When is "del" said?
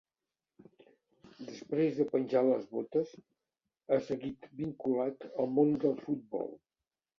5.87-5.97